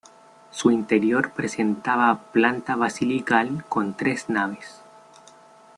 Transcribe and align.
Su 0.49 0.71
interior 0.71 1.29
presentaba 1.31 2.23
planta 2.31 2.75
basilical 2.75 3.63
con 3.69 3.95
tres 3.95 4.29
naves. 4.31 4.81